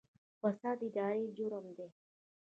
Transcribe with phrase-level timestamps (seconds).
[0.41, 1.87] فساد اداري جرم دی